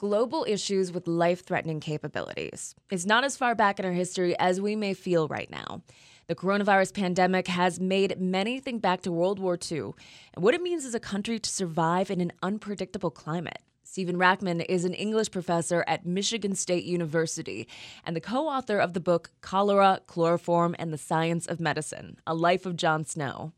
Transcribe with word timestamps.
global 0.00 0.46
issues 0.48 0.90
with 0.90 1.06
life 1.06 1.44
threatening 1.44 1.78
capabilities. 1.78 2.74
It's 2.90 3.04
not 3.04 3.22
as 3.22 3.36
far 3.36 3.54
back 3.54 3.78
in 3.78 3.84
our 3.84 3.92
history 3.92 4.34
as 4.38 4.58
we 4.58 4.74
may 4.74 4.94
feel 4.94 5.28
right 5.28 5.50
now. 5.50 5.82
The 6.26 6.34
coronavirus 6.34 6.94
pandemic 6.94 7.48
has 7.48 7.78
made 7.78 8.18
many 8.18 8.60
think 8.60 8.80
back 8.80 9.02
to 9.02 9.12
World 9.12 9.38
War 9.38 9.58
II 9.70 9.90
and 10.32 10.42
what 10.42 10.54
it 10.54 10.62
means 10.62 10.86
as 10.86 10.94
a 10.94 11.00
country 11.00 11.38
to 11.38 11.50
survive 11.50 12.10
in 12.10 12.22
an 12.22 12.32
unpredictable 12.42 13.10
climate. 13.10 13.58
Stephen 13.90 14.14
Rachman 14.14 14.64
is 14.68 14.84
an 14.84 14.94
English 14.94 15.32
professor 15.32 15.82
at 15.88 16.06
Michigan 16.06 16.54
State 16.54 16.84
University 16.84 17.66
and 18.04 18.14
the 18.14 18.20
co 18.20 18.46
author 18.46 18.78
of 18.78 18.92
the 18.92 19.00
book 19.00 19.32
Cholera, 19.40 20.00
Chloroform, 20.06 20.76
and 20.78 20.92
the 20.92 20.96
Science 20.96 21.44
of 21.44 21.58
Medicine 21.58 22.16
A 22.24 22.32
Life 22.32 22.66
of 22.66 22.76
John 22.76 23.04
Snow. 23.04 23.50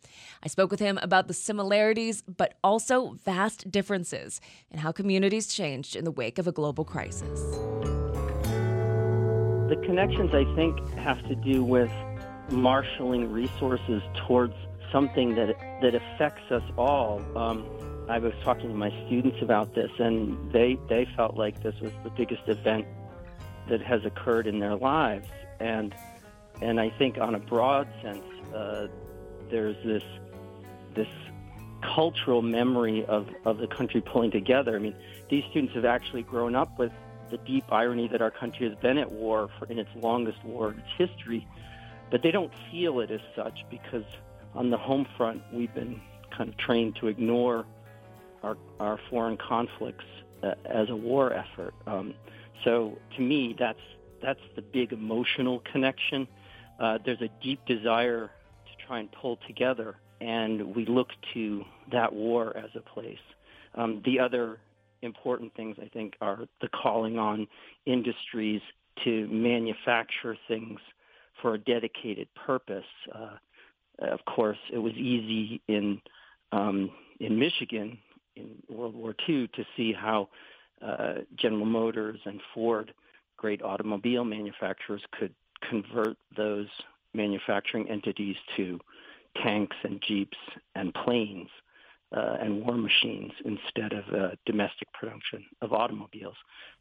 I 0.42 0.48
spoke 0.48 0.70
with 0.70 0.80
him 0.80 0.98
about 1.02 1.28
the 1.28 1.34
similarities, 1.34 2.22
but 2.22 2.54
also 2.64 3.10
vast 3.22 3.70
differences 3.70 4.40
in 4.70 4.78
how 4.78 4.90
communities 4.90 5.52
changed 5.52 5.94
in 5.94 6.06
the 6.06 6.10
wake 6.10 6.38
of 6.38 6.48
a 6.48 6.52
global 6.52 6.86
crisis. 6.86 7.38
The 9.68 9.78
connections, 9.84 10.30
I 10.32 10.44
think, 10.56 10.80
have 10.94 11.22
to 11.28 11.34
do 11.34 11.62
with 11.62 11.92
marshaling 12.50 13.30
resources 13.30 14.00
towards 14.26 14.54
something 14.90 15.34
that, 15.34 15.54
that 15.82 15.94
affects 15.94 16.50
us 16.50 16.64
all. 16.78 17.20
Um, 17.36 17.66
I 18.08 18.18
was 18.18 18.32
talking 18.42 18.68
to 18.68 18.74
my 18.74 18.90
students 19.06 19.40
about 19.42 19.74
this, 19.74 19.90
and 19.98 20.52
they 20.52 20.78
they 20.88 21.06
felt 21.16 21.36
like 21.36 21.62
this 21.62 21.78
was 21.80 21.92
the 22.04 22.10
biggest 22.10 22.42
event 22.48 22.86
that 23.68 23.80
has 23.80 24.04
occurred 24.04 24.46
in 24.46 24.58
their 24.58 24.74
lives, 24.74 25.28
and 25.60 25.94
and 26.60 26.80
I 26.80 26.90
think 26.90 27.18
on 27.18 27.34
a 27.34 27.38
broad 27.38 27.88
sense, 28.02 28.24
uh, 28.54 28.88
there's 29.50 29.76
this 29.84 30.02
this 30.94 31.08
cultural 31.82 32.42
memory 32.42 33.04
of, 33.06 33.28
of 33.44 33.58
the 33.58 33.66
country 33.66 34.00
pulling 34.00 34.30
together. 34.30 34.76
I 34.76 34.78
mean, 34.78 34.94
these 35.28 35.44
students 35.50 35.74
have 35.74 35.84
actually 35.84 36.22
grown 36.22 36.54
up 36.54 36.78
with 36.78 36.92
the 37.30 37.38
deep 37.38 37.64
irony 37.72 38.08
that 38.08 38.22
our 38.22 38.30
country 38.30 38.68
has 38.68 38.78
been 38.78 38.98
at 38.98 39.10
war 39.10 39.48
for, 39.58 39.66
in 39.66 39.78
its 39.78 39.90
longest 39.96 40.44
war 40.44 40.72
in 40.72 40.78
its 40.78 40.88
history, 41.10 41.46
but 42.10 42.22
they 42.22 42.30
don't 42.30 42.52
feel 42.70 43.00
it 43.00 43.10
as 43.10 43.20
such 43.34 43.64
because 43.70 44.04
on 44.54 44.70
the 44.70 44.76
home 44.76 45.06
front 45.16 45.42
we've 45.52 45.74
been 45.74 46.00
kind 46.30 46.48
of 46.48 46.56
trained 46.56 46.96
to 46.96 47.08
ignore 47.08 47.64
our, 48.42 48.56
our 48.80 48.98
foreign 49.10 49.36
conflicts 49.36 50.04
uh, 50.42 50.54
as 50.64 50.88
a 50.90 50.96
war 50.96 51.32
effort. 51.32 51.74
Um, 51.86 52.14
so 52.64 52.98
to 53.16 53.22
me, 53.22 53.54
that's 53.58 53.78
that's 54.22 54.40
the 54.54 54.62
big 54.62 54.92
emotional 54.92 55.62
connection. 55.72 56.28
Uh, 56.78 56.98
there's 57.04 57.20
a 57.20 57.28
deep 57.42 57.64
desire 57.66 58.30
to 58.66 58.86
try 58.86 59.00
and 59.00 59.10
pull 59.10 59.38
together, 59.48 59.96
and 60.20 60.74
we 60.74 60.86
look 60.86 61.08
to 61.34 61.64
that 61.90 62.12
war 62.12 62.56
as 62.56 62.70
a 62.76 62.80
place. 62.80 63.18
Um, 63.74 64.00
the 64.04 64.20
other 64.20 64.58
important 65.02 65.54
things, 65.54 65.76
I 65.82 65.88
think, 65.88 66.14
are 66.20 66.46
the 66.60 66.68
calling 66.68 67.18
on 67.18 67.48
industries 67.86 68.60
to 69.04 69.26
manufacture 69.28 70.36
things 70.46 70.78
for 71.40 71.54
a 71.54 71.58
dedicated 71.58 72.28
purpose. 72.34 72.84
Uh, 73.12 73.36
of 73.98 74.24
course, 74.24 74.58
it 74.72 74.78
was 74.78 74.92
easy 74.92 75.60
in 75.68 76.00
um, 76.52 76.90
in 77.18 77.38
Michigan 77.38 77.98
in 78.36 78.62
World 78.68 78.94
War 78.94 79.14
II 79.28 79.48
to 79.48 79.64
see 79.76 79.92
how 79.92 80.28
uh, 80.80 81.14
General 81.36 81.66
Motors 81.66 82.20
and 82.24 82.40
Ford, 82.54 82.92
great 83.36 83.62
automobile 83.62 84.24
manufacturers, 84.24 85.02
could 85.12 85.34
convert 85.68 86.16
those 86.36 86.68
manufacturing 87.14 87.88
entities 87.88 88.36
to 88.56 88.80
tanks 89.42 89.76
and 89.84 90.02
jeeps 90.06 90.36
and 90.74 90.92
planes 90.92 91.48
uh, 92.14 92.36
and 92.40 92.64
war 92.64 92.76
machines 92.76 93.32
instead 93.44 93.92
of 93.92 94.04
uh, 94.14 94.30
domestic 94.44 94.92
production 94.92 95.44
of 95.62 95.72
automobiles. 95.72 96.36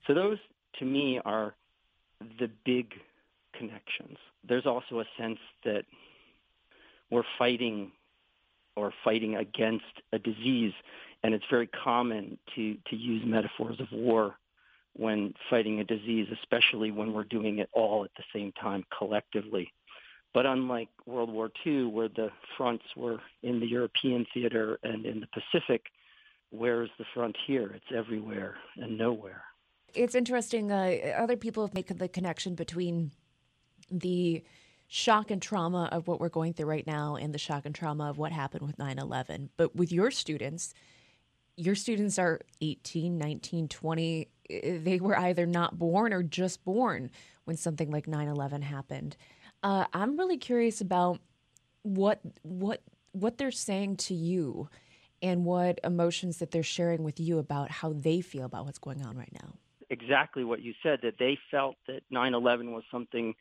So 0.07 0.13
those, 0.13 0.37
to 0.79 0.85
me, 0.85 1.19
are 1.23 1.55
the 2.39 2.49
big 2.65 2.93
connections. 3.53 4.17
There's 4.47 4.65
also 4.65 4.99
a 4.99 5.05
sense 5.17 5.39
that 5.63 5.85
we're 7.09 7.23
fighting 7.37 7.91
or 8.75 8.93
fighting 9.03 9.35
against 9.35 9.85
a 10.13 10.19
disease 10.19 10.73
and 11.23 11.33
it's 11.33 11.45
very 11.49 11.67
common 11.67 12.37
to, 12.55 12.77
to 12.89 12.95
use 12.95 13.23
metaphors 13.25 13.79
of 13.79 13.87
war 13.91 14.35
when 14.93 15.33
fighting 15.49 15.79
a 15.79 15.83
disease, 15.83 16.27
especially 16.33 16.91
when 16.91 17.13
we're 17.13 17.23
doing 17.23 17.59
it 17.59 17.69
all 17.73 18.03
at 18.03 18.11
the 18.17 18.23
same 18.33 18.51
time 18.53 18.83
collectively. 18.97 19.71
But 20.33 20.45
unlike 20.45 20.89
World 21.05 21.31
War 21.31 21.51
II, 21.65 21.85
where 21.85 22.07
the 22.07 22.29
fronts 22.57 22.85
were 22.95 23.19
in 23.43 23.59
the 23.59 23.67
European 23.67 24.25
theater 24.33 24.79
and 24.83 25.05
in 25.05 25.19
the 25.19 25.27
Pacific, 25.27 25.83
where's 26.51 26.89
the 26.97 27.05
front 27.13 27.35
here? 27.45 27.71
It's 27.75 27.95
everywhere 27.95 28.55
and 28.77 28.97
nowhere. 28.97 29.43
It's 29.93 30.15
interesting. 30.15 30.71
Uh, 30.71 31.15
other 31.17 31.35
people 31.35 31.65
have 31.65 31.73
made 31.73 31.87
the 31.87 32.07
connection 32.07 32.55
between 32.55 33.11
the 33.89 34.43
shock 34.87 35.31
and 35.31 35.41
trauma 35.41 35.89
of 35.91 36.07
what 36.07 36.19
we're 36.19 36.29
going 36.29 36.53
through 36.53 36.65
right 36.65 36.87
now 36.87 37.15
and 37.15 37.33
the 37.33 37.37
shock 37.37 37.65
and 37.65 37.75
trauma 37.75 38.09
of 38.09 38.17
what 38.17 38.31
happened 38.31 38.65
with 38.65 38.79
9 38.79 38.99
11. 38.99 39.49
But 39.57 39.75
with 39.75 39.91
your 39.91 40.11
students, 40.11 40.73
your 41.61 41.75
students 41.75 42.17
are 42.17 42.41
18, 42.61 43.17
19, 43.17 43.67
20. 43.67 44.27
They 44.49 44.99
were 44.99 45.17
either 45.17 45.45
not 45.45 45.77
born 45.77 46.11
or 46.11 46.23
just 46.23 46.65
born 46.65 47.11
when 47.45 47.55
something 47.55 47.91
like 47.91 48.07
9 48.07 48.27
11 48.27 48.63
happened. 48.63 49.15
Uh, 49.61 49.85
I'm 49.93 50.17
really 50.17 50.37
curious 50.37 50.81
about 50.81 51.19
what 51.83 52.19
what 52.41 52.81
what 53.11 53.37
they're 53.37 53.51
saying 53.51 53.97
to 53.97 54.13
you 54.13 54.69
and 55.21 55.45
what 55.45 55.79
emotions 55.83 56.39
that 56.39 56.49
they're 56.49 56.63
sharing 56.63 57.03
with 57.03 57.19
you 57.19 57.37
about 57.37 57.69
how 57.69 57.93
they 57.93 58.21
feel 58.21 58.45
about 58.45 58.65
what's 58.65 58.79
going 58.79 59.03
on 59.03 59.15
right 59.15 59.31
now. 59.33 59.53
Exactly 59.91 60.43
what 60.43 60.61
you 60.61 60.73
said 60.81 60.99
that 61.03 61.19
they 61.19 61.37
felt 61.51 61.75
that 61.87 62.01
9/11 62.11 62.71
was 62.71 62.83
something 62.89 63.35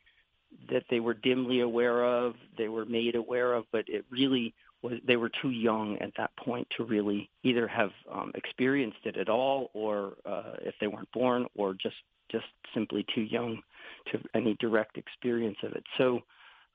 that 0.69 0.83
they 0.89 0.99
were 0.99 1.13
dimly 1.15 1.61
aware 1.61 2.03
of, 2.05 2.35
they 2.57 2.67
were 2.67 2.85
made 2.85 3.15
aware 3.15 3.53
of, 3.53 3.65
but 3.71 3.87
it 3.87 4.05
really 4.11 4.53
was 4.81 4.93
they 5.05 5.15
were 5.15 5.29
too 5.41 5.51
young 5.51 5.97
at 5.99 6.11
that 6.17 6.35
point 6.37 6.67
to 6.77 6.83
really 6.83 7.29
either 7.43 7.67
have 7.67 7.91
um, 8.11 8.31
experienced 8.35 8.99
it 9.05 9.17
at 9.17 9.29
all, 9.29 9.69
or 9.73 10.13
uh, 10.25 10.53
if 10.61 10.75
they 10.79 10.87
weren't 10.87 11.11
born, 11.11 11.45
or 11.55 11.73
just 11.73 11.95
just 12.31 12.45
simply 12.73 13.05
too 13.13 13.21
young 13.21 13.61
to 14.11 14.19
any 14.33 14.55
direct 14.59 14.97
experience 14.97 15.57
of 15.63 15.73
it. 15.73 15.83
So, 15.97 16.21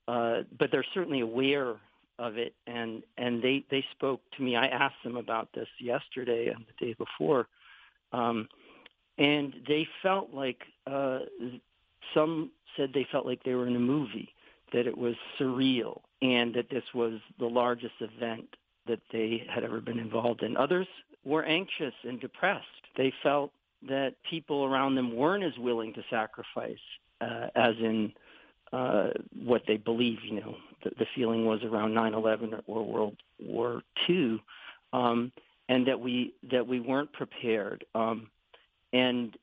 uh, 0.06 0.42
but 0.58 0.70
they're 0.70 0.84
certainly 0.94 1.20
aware 1.20 1.76
of 2.18 2.38
it, 2.38 2.54
and 2.66 3.02
and 3.18 3.42
they 3.42 3.64
they 3.70 3.84
spoke 3.92 4.20
to 4.36 4.42
me. 4.42 4.56
I 4.56 4.66
asked 4.66 5.02
them 5.04 5.16
about 5.16 5.48
this 5.54 5.68
yesterday 5.80 6.48
and 6.48 6.64
the 6.66 6.86
day 6.86 6.94
before, 6.94 7.48
um, 8.12 8.48
and 9.18 9.54
they 9.66 9.86
felt 10.02 10.32
like 10.32 10.62
uh, 10.86 11.20
some 12.14 12.50
said 12.76 12.90
they 12.92 13.06
felt 13.10 13.26
like 13.26 13.42
they 13.42 13.54
were 13.54 13.66
in 13.66 13.76
a 13.76 13.80
movie, 13.80 14.28
that 14.72 14.86
it 14.86 14.96
was 14.96 15.14
surreal, 15.38 16.00
and 16.22 16.54
that 16.54 16.70
this 16.70 16.84
was 16.94 17.20
the 17.38 17.46
largest 17.46 17.94
event 18.00 18.46
that 18.86 19.00
they 19.12 19.46
had 19.52 19.64
ever 19.64 19.80
been 19.80 19.98
involved 19.98 20.42
in. 20.42 20.56
Others 20.56 20.86
were 21.24 21.44
anxious 21.44 21.94
and 22.04 22.20
depressed. 22.20 22.66
They 22.96 23.12
felt 23.22 23.52
that 23.88 24.14
people 24.28 24.64
around 24.64 24.94
them 24.94 25.14
weren't 25.14 25.44
as 25.44 25.56
willing 25.58 25.92
to 25.94 26.02
sacrifice 26.10 26.78
uh, 27.20 27.48
as 27.54 27.74
in 27.80 28.12
uh, 28.72 29.10
what 29.44 29.62
they 29.66 29.76
believe. 29.76 30.18
You 30.24 30.40
know, 30.40 30.56
the, 30.82 30.90
the 30.98 31.06
feeling 31.14 31.46
was 31.46 31.62
around 31.62 31.92
9/11 31.94 32.62
or 32.66 32.84
World 32.84 33.16
War 33.40 33.82
II, 34.08 34.40
um, 34.92 35.32
and 35.68 35.86
that 35.86 36.00
we 36.00 36.34
that 36.50 36.66
we 36.66 36.80
weren't 36.80 37.12
prepared. 37.12 37.84
Um, 37.94 38.28
and 38.92 39.36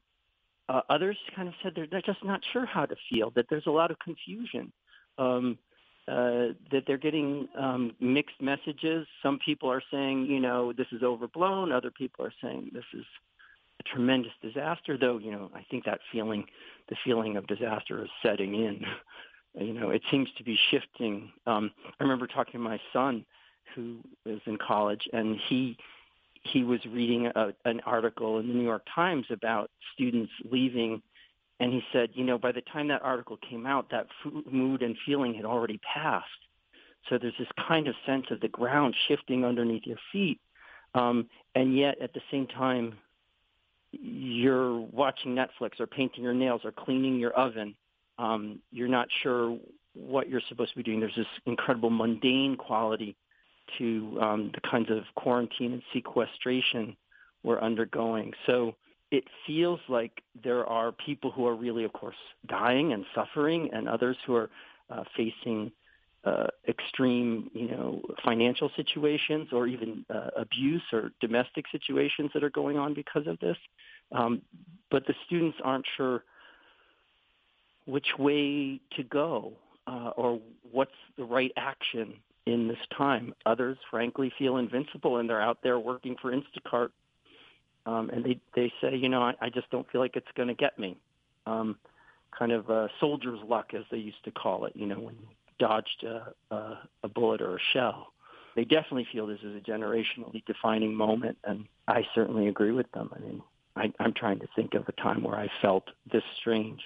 uh, 0.70 0.82
others 0.90 1.18
kind 1.36 1.48
of 1.48 1.54
said 1.62 1.74
they're, 1.76 1.88
they're 1.88 2.02
just 2.02 2.24
not 2.24 2.42
sure 2.52 2.66
how 2.66 2.86
to 2.86 2.96
feel. 3.10 3.32
That 3.32 3.46
there's 3.50 3.68
a 3.68 3.72
lot 3.72 3.92
of 3.92 4.00
confusion. 4.00 4.72
Um, 5.18 5.57
uh, 6.06 6.51
that 6.69 6.84
they're 6.85 6.97
getting 6.97 7.47
um, 7.57 7.96
mixed 8.01 8.41
messages. 8.41 9.07
Some 9.22 9.40
people 9.44 9.72
are 9.72 9.81
saying, 9.90 10.25
you 10.25 10.41
know, 10.41 10.74
this 10.74 10.88
is 10.91 11.01
overblown. 11.01 11.72
Other 11.72 11.91
people 11.91 12.25
are 12.25 12.34
saying 12.41 12.72
this 12.74 12.84
is 12.94 13.06
a 13.79 13.84
tremendous 13.84 14.34
disaster. 14.41 14.97
Though, 14.97 15.18
you 15.18 15.31
know, 15.31 15.50
I 15.56 15.66
think 15.72 15.85
that 15.85 16.01
feeling, 16.12 16.44
the 16.89 16.98
feeling 17.06 17.38
of 17.38 17.48
disaster, 17.48 18.04
is 18.04 18.10
setting 18.21 18.54
in. 18.54 18.81
you 19.65 19.74
know, 19.74 19.92
it 19.92 20.01
seems 20.12 20.27
to 20.38 20.44
be 20.44 20.60
shifting. 20.71 21.31
Um, 21.48 21.71
I 21.86 22.04
remember 22.04 22.27
talking 22.27 22.54
to 22.54 22.59
my 22.59 22.81
son, 22.92 23.25
who 23.74 24.00
is 24.25 24.42
in 24.45 24.57
college, 24.57 25.07
and 25.13 25.38
he 25.48 25.77
he 26.44 26.66
was 26.66 26.81
reading 26.86 27.27
a, 27.27 27.54
an 27.63 27.80
article 27.86 28.39
in 28.39 28.50
the 28.50 28.54
New 28.54 28.66
York 28.66 28.86
Times 28.94 29.25
about 29.30 29.71
students 29.94 30.33
leaving 30.51 31.01
and 31.60 31.72
he 31.72 31.82
said, 31.92 32.10
you 32.14 32.24
know, 32.24 32.38
by 32.38 32.52
the 32.52 32.62
time 32.62 32.88
that 32.90 33.02
article 33.02 33.38
came 33.50 33.66
out, 33.66 33.90
that 33.92 34.08
mood 34.52 34.82
and 34.82 34.98
feeling 35.06 35.34
had 35.34 35.46
already 35.46 35.80
passed. 35.94 36.28
So 37.10 37.18
there's 37.18 37.34
this 37.38 37.48
kind 37.68 37.88
of 37.88 37.96
sense 38.06 38.26
of 38.32 38.40
the 38.40 38.48
ground 38.48 38.96
shifting 39.08 39.46
underneath 39.46 39.86
your 39.86 39.98
feet. 40.12 40.40
Um, 40.96 41.28
and 41.56 41.78
yet 41.78 42.02
at 42.02 42.14
the 42.14 42.22
same 42.32 42.48
time, 42.48 42.94
you're 43.92 44.80
watching 44.80 45.36
Netflix 45.36 45.80
or 45.80 45.88
painting 45.88 46.24
your 46.24 46.34
nails 46.34 46.62
or 46.64 46.72
cleaning 46.72 47.20
your 47.20 47.34
oven. 47.34 47.76
Um, 48.18 48.60
you're 48.72 48.88
not 48.88 49.08
sure 49.22 49.58
what 49.94 50.30
you're 50.30 50.42
supposed 50.50 50.72
to 50.72 50.78
be 50.78 50.84
doing. 50.84 51.00
There's 51.00 51.16
this 51.16 51.28
incredible 51.46 51.90
mundane 51.90 52.56
quality 52.58 53.16
to 53.78 54.18
um, 54.22 54.52
the 54.54 54.62
kinds 54.70 54.90
of 54.90 55.04
quarantine 55.16 55.74
and 55.74 55.84
sequestration 55.94 56.96
we're 57.44 57.62
undergoing. 57.62 58.34
So 58.46 58.76
it 59.13 59.25
feels 59.45 59.80
like 59.88 60.24
there 60.44 60.65
are 60.65 60.92
people 60.92 61.30
who 61.30 61.45
are 61.45 61.56
really, 61.56 61.83
of 61.83 61.94
course, 61.94 62.15
dying 62.48 62.94
and 62.94 63.06
suffering, 63.13 63.69
and 63.71 63.88
others 63.88 64.18
who 64.25 64.36
are 64.36 64.50
uh, 64.89 65.04
facing 65.15 65.71
uh, 66.25 66.48
extreme, 66.68 67.51
you 67.54 67.68
know, 67.69 68.01
financial 68.25 68.71
situations 68.75 69.50
or 69.51 69.68
even 69.68 70.04
uh, 70.10 70.30
abuse 70.36 70.81
or 70.92 71.12
domestic 71.21 71.65
situations 71.71 72.31
that 72.33 72.44
are 72.44 72.50
going 72.50 72.75
on 72.75 72.95
because 72.95 73.27
of 73.27 73.38
this. 73.39 73.57
Um, 74.12 74.42
but 74.89 75.06
the 75.06 75.13
students 75.27 75.59
aren't 75.63 75.86
sure 75.95 76.24
which 77.86 78.18
way 78.18 78.80
to 78.95 79.04
go 79.04 79.54
uh, 79.86 80.12
or 80.16 80.39
what's 80.71 80.92
the 81.18 81.24
right 81.24 81.51
action 81.56 82.16
in 82.48 82.68
this 82.68 82.77
time. 82.98 83.36
Others, 83.45 83.77
frankly, 83.92 84.33
feel 84.39 84.57
invincible 84.57 85.18
and 85.18 85.30
they're 85.30 85.42
out 85.42 85.59
there 85.62 85.77
working 85.77 86.16
for 86.19 86.31
Instacart, 86.31 86.89
um, 87.85 88.09
and 88.09 88.24
they 88.24 88.39
they 88.56 88.71
say, 88.81 88.95
you 88.95 89.09
know, 89.09 89.21
I, 89.21 89.33
I 89.41 89.50
just 89.50 89.69
don't 89.69 89.89
feel 89.91 90.01
like 90.01 90.15
it's 90.15 90.27
going 90.35 90.50
to 90.50 90.53
get 90.53 90.77
me. 90.77 90.97
Um, 91.45 91.77
kind 92.38 92.51
of 92.51 92.69
uh, 92.69 92.88
soldier's 93.00 93.39
luck, 93.47 93.74
as 93.74 93.83
they 93.91 93.97
used 93.97 94.24
to 94.25 94.31
call 94.31 94.65
it. 94.65 94.75
You 94.75 94.88
know, 94.88 95.00
when 95.00 95.15
you 95.15 95.27
dodged 95.59 96.03
a, 96.03 96.33
a, 96.53 96.80
a 97.03 97.07
bullet 97.07 97.41
or 97.41 97.56
a 97.56 97.59
shell. 97.74 98.07
They 98.56 98.65
definitely 98.65 99.07
feel 99.12 99.25
this 99.27 99.39
is 99.44 99.56
a 99.56 99.59
generationally 99.59 100.44
defining 100.45 100.94
moment, 100.94 101.38
and 101.44 101.65
I 101.88 102.03
certainly 102.13 102.47
agree 102.47 102.71
with 102.71 102.91
them. 102.91 103.09
I 103.15 103.19
mean, 103.19 103.41
I, 103.75 103.91
I'm 104.00 104.13
trying 104.13 104.39
to 104.39 104.47
think 104.56 104.75
of 104.75 104.88
a 104.88 104.91
time 104.91 105.24
where 105.24 105.35
I 105.35 105.50
felt 105.62 105.85
this 106.12 106.24
strange 106.39 106.81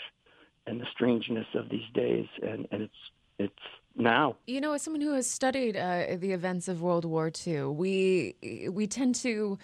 and 0.65 0.79
the 0.79 0.85
strangeness 0.91 1.47
of 1.55 1.69
these 1.69 1.89
days, 1.93 2.27
and, 2.41 2.67
and 2.71 2.83
it's 2.83 2.93
it's 3.39 3.53
now. 3.95 4.35
You 4.47 4.61
know, 4.61 4.73
as 4.73 4.81
someone 4.81 5.01
who 5.01 5.13
has 5.13 5.29
studied 5.29 5.75
uh, 5.75 6.15
the 6.17 6.31
events 6.31 6.67
of 6.67 6.81
World 6.81 7.05
War 7.05 7.31
II, 7.45 7.63
we 7.65 8.35
we 8.71 8.87
tend 8.87 9.15
to 9.15 9.57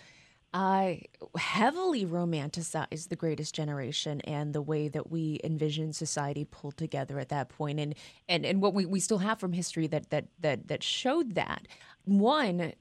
uh, 0.54 0.94
heavily 1.38 2.06
romanticize 2.06 3.10
the 3.10 3.16
greatest 3.16 3.56
generation 3.56 4.22
and 4.22 4.54
the 4.54 4.62
way 4.62 4.88
that 4.88 5.10
we 5.10 5.40
envision 5.44 5.94
society 5.94 6.46
pulled 6.46 6.78
together 6.78 7.20
at 7.20 7.30
that 7.30 7.50
point 7.50 7.80
and 7.80 7.96
and, 8.30 8.46
and 8.46 8.62
what 8.62 8.74
we, 8.74 8.86
we 8.86 9.00
still 9.00 9.18
have 9.18 9.40
from 9.40 9.54
history 9.54 9.88
that 9.88 10.10
that 10.12 10.28
that 10.40 10.68
that 10.68 10.84
showed 10.84 11.36
that. 11.36 11.68
One, 12.06 12.74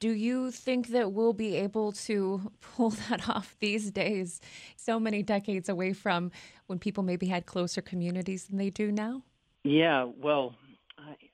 do 0.00 0.10
you 0.10 0.50
think 0.50 0.88
that 0.88 1.12
we'll 1.12 1.32
be 1.32 1.54
able 1.54 1.92
to 1.92 2.50
pull 2.60 2.90
that 2.90 3.28
off 3.28 3.54
these 3.60 3.92
days, 3.92 4.40
so 4.76 4.98
many 4.98 5.22
decades 5.22 5.68
away 5.68 5.92
from 5.92 6.32
when 6.66 6.80
people 6.80 7.04
maybe 7.04 7.26
had 7.26 7.46
closer 7.46 7.80
communities 7.80 8.46
than 8.46 8.58
they 8.58 8.70
do 8.70 8.90
now? 8.90 9.22
Yeah, 9.62 10.08
well, 10.20 10.56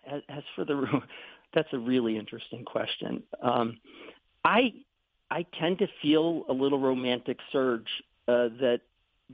as, 0.06 0.20
as 0.28 0.42
for 0.54 0.66
the, 0.66 1.00
that's 1.54 1.72
a 1.72 1.78
really 1.78 2.18
interesting 2.18 2.62
question. 2.64 3.22
Um, 3.40 3.78
I 4.44 4.72
I 5.30 5.44
tend 5.58 5.78
to 5.78 5.88
feel 6.00 6.44
a 6.48 6.52
little 6.52 6.78
romantic 6.78 7.38
surge 7.52 7.88
uh, 8.26 8.48
that 8.60 8.80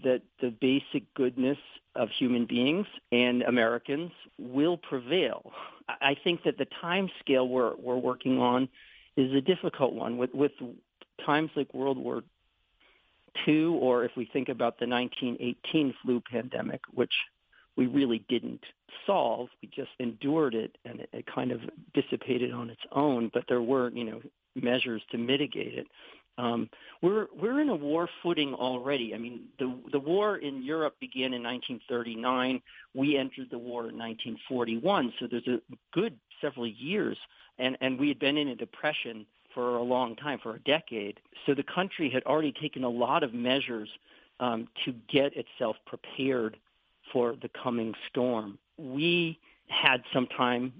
that 0.02 0.22
the 0.40 0.50
basic 0.50 1.12
goodness 1.14 1.58
of 1.94 2.08
human 2.18 2.46
beings 2.46 2.86
and 3.12 3.42
Americans 3.42 4.10
will 4.38 4.76
prevail. 4.76 5.52
I 5.88 6.16
think 6.24 6.42
that 6.44 6.58
the 6.58 6.66
time 6.80 7.08
scale 7.20 7.46
we're 7.48 7.76
we're 7.76 7.96
working 7.96 8.38
on 8.40 8.68
is 9.16 9.32
a 9.32 9.40
difficult 9.40 9.92
one 9.92 10.18
with 10.18 10.34
with 10.34 10.52
times 11.24 11.50
like 11.54 11.72
World 11.72 11.98
War 11.98 12.22
II, 13.46 13.66
or 13.66 14.04
if 14.04 14.12
we 14.16 14.24
think 14.32 14.48
about 14.48 14.78
the 14.78 14.86
1918 14.86 15.94
flu 16.02 16.20
pandemic, 16.20 16.80
which 16.92 17.12
we 17.76 17.86
really 17.86 18.24
didn't 18.28 18.62
solve, 19.06 19.48
we 19.60 19.68
just 19.68 19.90
endured 19.98 20.54
it, 20.54 20.76
and 20.84 21.00
it, 21.00 21.08
it 21.12 21.26
kind 21.26 21.50
of 21.50 21.60
dissipated 21.92 22.52
on 22.52 22.70
its 22.70 22.80
own. 22.92 23.30
But 23.32 23.44
there 23.48 23.62
were, 23.62 23.90
you 23.90 24.04
know, 24.04 24.20
measures 24.54 25.02
to 25.10 25.18
mitigate 25.18 25.74
it. 25.74 25.86
Um, 26.36 26.68
we're 27.00 27.28
we're 27.40 27.60
in 27.60 27.68
a 27.68 27.76
war 27.76 28.08
footing 28.22 28.54
already. 28.54 29.14
I 29.14 29.18
mean, 29.18 29.42
the 29.58 29.72
the 29.92 30.00
war 30.00 30.38
in 30.38 30.62
Europe 30.62 30.96
began 30.98 31.32
in 31.32 31.42
1939. 31.44 32.60
We 32.94 33.16
entered 33.16 33.50
the 33.50 33.58
war 33.58 33.88
in 33.88 33.96
1941. 33.96 35.12
So 35.20 35.28
there's 35.30 35.46
a 35.46 35.60
good 35.92 36.18
several 36.40 36.66
years 36.66 37.16
and 37.58 37.76
and 37.80 37.98
we 37.98 38.08
had 38.08 38.18
been 38.18 38.36
in 38.36 38.48
a 38.48 38.56
depression 38.56 39.26
for 39.52 39.76
a 39.76 39.82
long 39.82 40.16
time, 40.16 40.38
for 40.42 40.56
a 40.56 40.58
decade. 40.60 41.20
So 41.46 41.54
the 41.54 41.62
country 41.62 42.10
had 42.10 42.24
already 42.24 42.52
taken 42.52 42.82
a 42.82 42.88
lot 42.88 43.22
of 43.22 43.32
measures 43.32 43.88
um, 44.40 44.66
to 44.84 44.92
get 45.08 45.32
itself 45.36 45.76
prepared 45.86 46.56
for 47.12 47.36
the 47.40 47.48
coming 47.62 47.94
storm. 48.08 48.58
We 48.78 49.38
had 49.68 50.02
some 50.12 50.26
time 50.26 50.72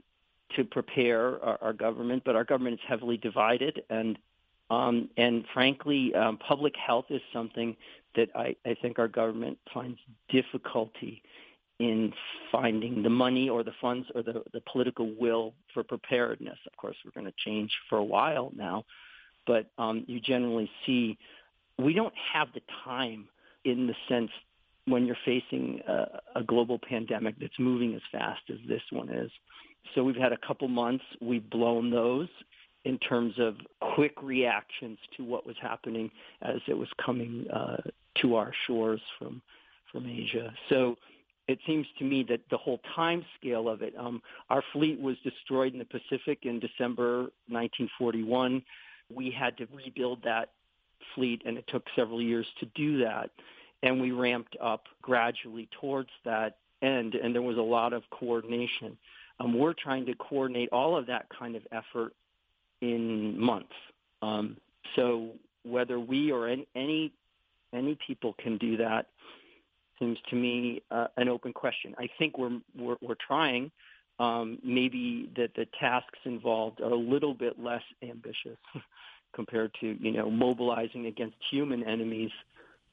to 0.56 0.64
prepare 0.64 1.42
our, 1.44 1.58
our 1.60 1.72
government, 1.72 2.22
but 2.24 2.36
our 2.36 2.44
government 2.44 2.74
is 2.74 2.80
heavily 2.86 3.16
divided, 3.16 3.82
and 3.90 4.18
um, 4.70 5.10
and 5.16 5.44
frankly, 5.52 6.14
um, 6.14 6.38
public 6.38 6.74
health 6.74 7.06
is 7.10 7.20
something 7.32 7.76
that 8.16 8.30
I, 8.34 8.56
I 8.64 8.74
think 8.80 8.98
our 8.98 9.08
government 9.08 9.58
finds 9.72 9.98
difficulty 10.30 11.22
in 11.78 12.12
finding 12.50 13.02
the 13.02 13.10
money 13.10 13.48
or 13.48 13.62
the 13.62 13.74
funds 13.80 14.06
or 14.14 14.22
the, 14.22 14.42
the 14.52 14.62
political 14.72 15.12
will 15.18 15.52
for 15.72 15.82
preparedness. 15.82 16.58
Of 16.66 16.76
course, 16.76 16.96
we're 17.04 17.10
going 17.10 17.30
to 17.30 17.38
change 17.44 17.72
for 17.88 17.98
a 17.98 18.04
while 18.04 18.52
now, 18.56 18.84
but 19.46 19.66
um, 19.76 20.04
you 20.06 20.20
generally 20.20 20.70
see 20.86 21.18
we 21.78 21.92
don't 21.92 22.14
have 22.32 22.48
the 22.54 22.62
time 22.84 23.28
in 23.64 23.86
the 23.86 23.94
sense 24.08 24.30
when 24.86 25.06
you're 25.06 25.16
facing 25.24 25.80
a, 25.88 26.20
a 26.36 26.42
global 26.42 26.78
pandemic 26.78 27.36
that's 27.40 27.58
moving 27.58 27.94
as 27.94 28.02
fast 28.12 28.42
as 28.50 28.58
this 28.68 28.82
one 28.90 29.08
is. 29.08 29.30
So 29.94 30.02
we've 30.04 30.16
had 30.16 30.32
a 30.32 30.38
couple 30.46 30.68
months. 30.68 31.04
We've 31.20 31.48
blown 31.48 31.90
those 31.90 32.28
in 32.84 32.98
terms 32.98 33.34
of 33.38 33.56
quick 33.94 34.14
reactions 34.22 34.98
to 35.16 35.24
what 35.24 35.46
was 35.46 35.56
happening 35.60 36.10
as 36.42 36.56
it 36.68 36.76
was 36.76 36.88
coming 37.04 37.46
uh, 37.50 37.78
to 38.20 38.36
our 38.36 38.52
shores 38.66 39.00
from 39.18 39.40
from 39.90 40.06
Asia. 40.06 40.52
So 40.68 40.96
it 41.46 41.58
seems 41.66 41.86
to 41.98 42.04
me 42.04 42.24
that 42.28 42.40
the 42.50 42.56
whole 42.56 42.80
time 42.96 43.24
scale 43.38 43.68
of 43.68 43.82
it, 43.82 43.94
um, 43.98 44.20
our 44.50 44.62
fleet 44.72 45.00
was 45.00 45.16
destroyed 45.22 45.72
in 45.72 45.78
the 45.78 45.84
Pacific 45.84 46.40
in 46.42 46.58
December 46.58 47.30
1941. 47.48 48.62
We 49.14 49.30
had 49.30 49.56
to 49.58 49.68
rebuild 49.72 50.22
that 50.24 50.50
fleet, 51.14 51.42
and 51.44 51.56
it 51.58 51.64
took 51.68 51.84
several 51.94 52.20
years 52.20 52.46
to 52.60 52.66
do 52.74 52.98
that. 53.04 53.30
And 53.84 54.00
we 54.00 54.10
ramped 54.10 54.56
up 54.60 54.84
gradually 55.02 55.68
towards 55.80 56.08
that 56.24 56.56
end, 56.82 57.14
and 57.14 57.34
there 57.34 57.42
was 57.42 57.58
a 57.58 57.62
lot 57.62 57.92
of 57.92 58.02
coordination. 58.10 58.96
Um, 59.38 59.56
we're 59.56 59.74
trying 59.74 60.06
to 60.06 60.14
coordinate 60.14 60.70
all 60.72 60.96
of 60.96 61.06
that 61.06 61.26
kind 61.38 61.54
of 61.54 61.62
effort 61.70 62.12
in 62.80 63.38
months. 63.38 63.74
Um, 64.22 64.56
so 64.96 65.30
whether 65.64 66.00
we 66.00 66.32
or 66.32 66.48
any, 66.48 67.12
any 67.74 67.98
people 68.06 68.34
can 68.42 68.58
do 68.58 68.76
that 68.78 69.06
seems 69.98 70.18
to 70.30 70.36
me 70.36 70.82
uh, 70.90 71.06
an 71.16 71.28
open 71.28 71.52
question. 71.52 71.94
I 71.98 72.08
think 72.18 72.38
we're 72.38 72.60
we're, 72.76 72.96
we're 73.00 73.16
trying. 73.26 73.70
Um, 74.20 74.58
maybe 74.62 75.28
that 75.36 75.50
the 75.56 75.66
tasks 75.80 76.18
involved 76.24 76.80
are 76.80 76.90
a 76.90 76.96
little 76.96 77.34
bit 77.34 77.58
less 77.58 77.82
ambitious 78.02 78.58
compared 79.34 79.72
to 79.80 79.96
you 80.00 80.12
know 80.12 80.30
mobilizing 80.30 81.06
against 81.06 81.36
human 81.50 81.82
enemies 81.84 82.30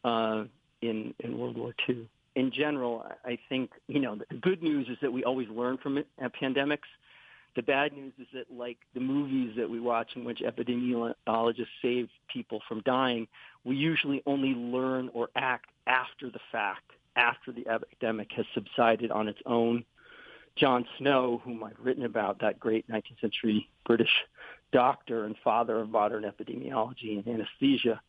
uh, 0.03 0.45
in 0.81 1.13
in 1.19 1.37
World 1.37 1.57
War 1.57 1.73
II. 1.87 2.07
In 2.35 2.51
general, 2.51 3.05
I 3.25 3.37
think 3.49 3.71
you 3.87 3.99
know 3.99 4.15
the 4.15 4.35
good 4.35 4.63
news 4.63 4.87
is 4.89 4.97
that 5.01 5.11
we 5.11 5.23
always 5.23 5.49
learn 5.49 5.77
from 5.77 5.97
it, 5.97 6.07
uh, 6.23 6.29
pandemics. 6.41 6.89
The 7.55 7.61
bad 7.61 7.91
news 7.91 8.13
is 8.17 8.27
that, 8.33 8.45
like 8.49 8.77
the 8.93 9.01
movies 9.01 9.53
that 9.57 9.69
we 9.69 9.81
watch 9.81 10.11
in 10.15 10.23
which 10.23 10.39
epidemiologists 10.39 11.67
save 11.81 12.07
people 12.31 12.61
from 12.67 12.81
dying, 12.85 13.27
we 13.65 13.75
usually 13.75 14.23
only 14.25 14.53
learn 14.53 15.09
or 15.13 15.29
act 15.35 15.69
after 15.85 16.29
the 16.29 16.39
fact, 16.49 16.91
after 17.17 17.51
the 17.51 17.67
epidemic 17.67 18.29
has 18.37 18.45
subsided 18.53 19.11
on 19.11 19.27
its 19.27 19.39
own. 19.45 19.83
John 20.55 20.85
Snow, 20.97 21.41
whom 21.43 21.63
I've 21.63 21.79
written 21.79 22.05
about, 22.05 22.39
that 22.39 22.59
great 22.59 22.87
19th 22.89 23.19
century 23.19 23.69
British 23.85 24.11
doctor 24.71 25.25
and 25.25 25.35
father 25.43 25.79
of 25.79 25.89
modern 25.89 26.23
epidemiology 26.23 27.17
and 27.17 27.27
anesthesia, 27.27 28.01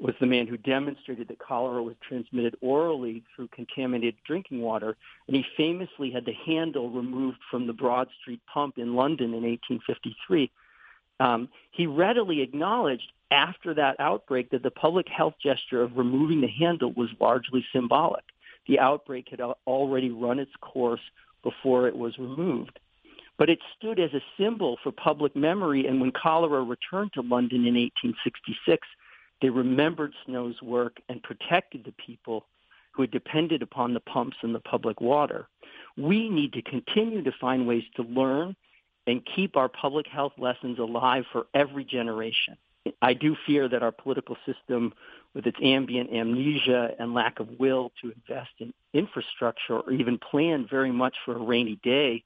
was 0.00 0.14
the 0.20 0.26
man 0.26 0.46
who 0.46 0.56
demonstrated 0.56 1.28
that 1.28 1.38
cholera 1.38 1.82
was 1.82 1.94
transmitted 2.06 2.56
orally 2.60 3.22
through 3.34 3.48
contaminated 3.48 4.16
drinking 4.26 4.60
water, 4.60 4.96
and 5.26 5.36
he 5.36 5.44
famously 5.56 6.10
had 6.10 6.24
the 6.24 6.34
handle 6.46 6.90
removed 6.90 7.38
from 7.50 7.66
the 7.66 7.72
Broad 7.72 8.08
Street 8.20 8.40
pump 8.52 8.78
in 8.78 8.94
London 8.94 9.28
in 9.34 9.42
1853. 9.44 10.50
Um, 11.20 11.48
he 11.70 11.86
readily 11.86 12.42
acknowledged 12.42 13.12
after 13.30 13.72
that 13.74 13.98
outbreak 14.00 14.50
that 14.50 14.62
the 14.62 14.70
public 14.70 15.06
health 15.08 15.34
gesture 15.42 15.82
of 15.82 15.96
removing 15.96 16.40
the 16.40 16.48
handle 16.48 16.92
was 16.92 17.08
largely 17.20 17.64
symbolic. 17.72 18.24
The 18.66 18.80
outbreak 18.80 19.28
had 19.30 19.40
already 19.66 20.10
run 20.10 20.38
its 20.38 20.52
course 20.60 21.00
before 21.42 21.86
it 21.86 21.96
was 21.96 22.18
removed. 22.18 22.78
But 23.36 23.50
it 23.50 23.58
stood 23.76 23.98
as 23.98 24.12
a 24.14 24.22
symbol 24.38 24.78
for 24.82 24.92
public 24.92 25.34
memory, 25.34 25.86
and 25.86 26.00
when 26.00 26.12
cholera 26.12 26.62
returned 26.62 27.12
to 27.14 27.20
London 27.20 27.66
in 27.66 27.74
1866, 27.74 28.86
they 29.42 29.50
remembered 29.50 30.12
Snow's 30.26 30.60
work 30.62 31.00
and 31.08 31.22
protected 31.22 31.84
the 31.84 31.92
people 31.92 32.46
who 32.92 33.02
had 33.02 33.10
depended 33.10 33.62
upon 33.62 33.92
the 33.92 34.00
pumps 34.00 34.36
and 34.42 34.54
the 34.54 34.60
public 34.60 35.00
water. 35.00 35.48
We 35.96 36.28
need 36.28 36.52
to 36.54 36.62
continue 36.62 37.22
to 37.22 37.32
find 37.40 37.66
ways 37.66 37.84
to 37.96 38.02
learn 38.02 38.56
and 39.06 39.26
keep 39.36 39.56
our 39.56 39.68
public 39.68 40.06
health 40.06 40.32
lessons 40.38 40.78
alive 40.78 41.24
for 41.32 41.46
every 41.54 41.84
generation. 41.84 42.56
I 43.02 43.14
do 43.14 43.36
fear 43.46 43.68
that 43.68 43.82
our 43.82 43.92
political 43.92 44.36
system, 44.46 44.92
with 45.34 45.46
its 45.46 45.58
ambient 45.62 46.12
amnesia 46.12 46.94
and 46.98 47.14
lack 47.14 47.40
of 47.40 47.48
will 47.58 47.92
to 48.02 48.12
invest 48.12 48.50
in 48.60 48.72
infrastructure 48.92 49.78
or 49.80 49.90
even 49.90 50.18
plan 50.18 50.66
very 50.68 50.92
much 50.92 51.16
for 51.24 51.34
a 51.34 51.42
rainy 51.42 51.78
day, 51.82 52.22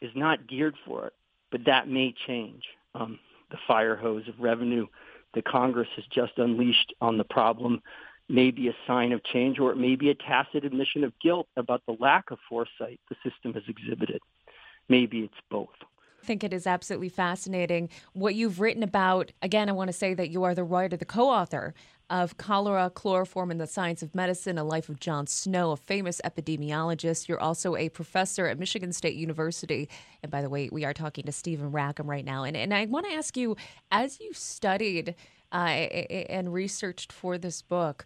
is 0.00 0.10
not 0.14 0.46
geared 0.46 0.74
for 0.84 1.06
it. 1.06 1.12
But 1.50 1.64
that 1.66 1.88
may 1.88 2.14
change. 2.26 2.64
Um, 2.94 3.18
the 3.50 3.58
fire 3.66 3.96
hose 3.96 4.26
of 4.28 4.34
revenue 4.38 4.86
that 5.34 5.44
Congress 5.44 5.88
has 5.96 6.04
just 6.06 6.38
unleashed 6.38 6.92
on 7.00 7.18
the 7.18 7.24
problem 7.24 7.82
may 8.28 8.50
be 8.50 8.68
a 8.68 8.76
sign 8.86 9.12
of 9.12 9.22
change, 9.24 9.58
or 9.58 9.72
it 9.72 9.76
may 9.76 9.96
be 9.96 10.10
a 10.10 10.14
tacit 10.14 10.64
admission 10.64 11.04
of 11.04 11.12
guilt 11.20 11.48
about 11.56 11.82
the 11.86 11.96
lack 12.00 12.30
of 12.30 12.38
foresight 12.48 13.00
the 13.08 13.16
system 13.28 13.52
has 13.54 13.62
exhibited. 13.68 14.20
Maybe 14.88 15.20
it's 15.20 15.34
both. 15.50 15.68
I 16.22 16.24
think 16.24 16.44
it 16.44 16.52
is 16.52 16.66
absolutely 16.66 17.08
fascinating 17.08 17.88
what 18.12 18.36
you've 18.36 18.60
written 18.60 18.84
about. 18.84 19.32
Again, 19.42 19.68
I 19.68 19.72
want 19.72 19.88
to 19.88 19.92
say 19.92 20.14
that 20.14 20.30
you 20.30 20.44
are 20.44 20.54
the 20.54 20.62
writer, 20.62 20.96
the 20.96 21.04
co 21.04 21.28
author 21.28 21.74
of 22.08 22.36
Cholera, 22.36 22.90
Chloroform, 22.90 23.50
and 23.50 23.60
the 23.60 23.66
Science 23.66 24.02
of 24.02 24.14
Medicine, 24.14 24.56
A 24.56 24.62
Life 24.62 24.88
of 24.88 25.00
John 25.00 25.26
Snow, 25.26 25.72
a 25.72 25.76
famous 25.76 26.20
epidemiologist. 26.24 27.26
You're 27.26 27.40
also 27.40 27.74
a 27.74 27.88
professor 27.88 28.46
at 28.46 28.58
Michigan 28.58 28.92
State 28.92 29.16
University. 29.16 29.88
And 30.22 30.30
by 30.30 30.42
the 30.42 30.48
way, 30.48 30.68
we 30.70 30.84
are 30.84 30.94
talking 30.94 31.24
to 31.24 31.32
Stephen 31.32 31.72
Rachman 31.72 32.06
right 32.06 32.24
now. 32.24 32.44
And, 32.44 32.56
and 32.56 32.72
I 32.72 32.86
want 32.86 33.06
to 33.06 33.12
ask 33.14 33.36
you, 33.36 33.56
as 33.90 34.20
you 34.20 34.32
studied 34.32 35.16
uh, 35.50 35.56
and 35.56 36.52
researched 36.52 37.12
for 37.12 37.36
this 37.36 37.62
book, 37.62 38.04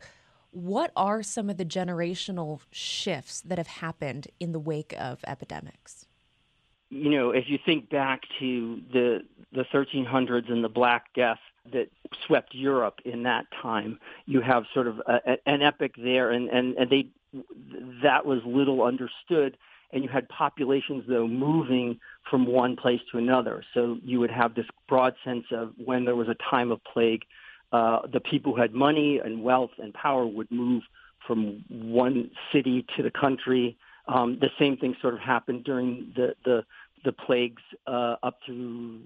what 0.52 0.90
are 0.96 1.23
some 1.23 1.50
of 1.50 1.58
the 1.58 1.66
generational 1.66 2.61
shifts 2.70 3.42
that 3.42 3.58
have 3.58 3.66
happened 3.66 4.28
in 4.40 4.52
the 4.52 4.61
wake 4.61 4.94
of 4.99 5.23
epidemics? 5.26 6.06
You 6.90 7.11
know, 7.11 7.31
if 7.31 7.45
you 7.49 7.59
think 7.64 7.90
back 7.90 8.23
to 8.38 8.81
the 8.93 9.21
the 9.52 9.64
1300s 9.73 10.50
and 10.50 10.62
the 10.62 10.69
Black 10.69 11.12
Death 11.14 11.38
that 11.73 11.88
swept 12.26 12.55
Europe 12.55 13.00
in 13.05 13.23
that 13.25 13.47
time, 13.62 13.99
you 14.26 14.40
have 14.40 14.64
sort 14.75 14.87
of 14.87 15.00
a, 15.07 15.38
an 15.47 15.62
epic 15.62 15.95
there, 15.97 16.31
and, 16.31 16.49
and 16.49 16.76
and 16.76 16.90
they 16.90 17.09
that 18.02 18.25
was 18.25 18.40
little 18.45 18.83
understood, 18.83 19.57
and 19.93 20.05
you 20.05 20.09
had 20.09 20.28
populations 20.28 21.05
though 21.09 21.26
moving 21.26 21.99
from 22.31 22.47
one 22.47 22.76
place 22.76 23.00
to 23.11 23.19
another. 23.19 23.64
So 23.75 23.99
you 24.05 24.21
would 24.21 24.31
have 24.31 24.55
this 24.55 24.66
broad 24.88 25.14
sense 25.25 25.47
of 25.50 25.73
when 25.76 26.05
there 26.05 26.16
was 26.16 26.28
a 26.28 26.37
time 26.50 26.71
of 26.71 26.81
plague, 26.85 27.25
uh, 27.73 28.00
the 28.12 28.21
people 28.21 28.55
who 28.55 28.61
had 28.61 28.73
money 28.73 29.19
and 29.19 29.43
wealth 29.43 29.73
and 29.78 29.93
power 29.93 30.25
would 30.25 30.50
move 30.52 30.85
from 31.26 31.64
one 31.69 32.31
city 32.52 32.87
to 32.97 33.02
the 33.02 33.11
country 33.11 33.76
um, 34.08 34.38
the 34.40 34.50
same 34.58 34.76
thing 34.76 34.96
sort 35.00 35.14
of 35.14 35.20
happened 35.20 35.64
during 35.64 36.12
the 36.16 36.34
the, 36.44 36.64
the 37.04 37.12
plagues 37.12 37.62
uh, 37.86 38.16
up 38.22 38.38
to 38.46 39.00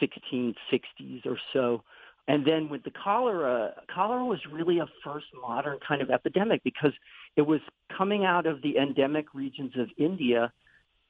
1660s 0.00 1.26
or 1.26 1.38
so. 1.52 1.82
And 2.28 2.46
then 2.46 2.68
with 2.68 2.84
the 2.84 2.90
cholera, 2.90 3.74
cholera 3.92 4.24
was 4.24 4.38
really 4.50 4.78
a 4.78 4.86
first 5.04 5.26
modern 5.40 5.78
kind 5.86 6.00
of 6.00 6.10
epidemic 6.10 6.62
because 6.62 6.92
it 7.36 7.42
was 7.42 7.60
coming 7.96 8.24
out 8.24 8.46
of 8.46 8.62
the 8.62 8.78
endemic 8.78 9.34
regions 9.34 9.72
of 9.76 9.88
India 9.98 10.52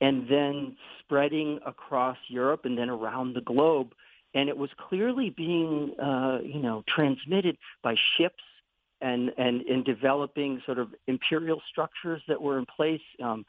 and 0.00 0.26
then 0.28 0.76
spreading 1.00 1.60
across 1.66 2.16
Europe 2.28 2.64
and 2.64 2.78
then 2.78 2.88
around 2.88 3.34
the 3.34 3.42
globe. 3.42 3.92
And 4.34 4.48
it 4.48 4.56
was 4.56 4.70
clearly 4.88 5.28
being, 5.30 5.94
uh, 6.00 6.38
you 6.42 6.60
know, 6.60 6.82
transmitted 6.88 7.58
by 7.82 7.94
ships 8.16 8.42
and, 9.02 9.30
and 9.36 9.62
in 9.62 9.82
developing 9.82 10.62
sort 10.64 10.78
of 10.78 10.88
imperial 11.06 11.60
structures 11.70 12.22
that 12.28 12.40
were 12.40 12.58
in 12.58 12.66
place, 12.66 13.00
um, 13.22 13.44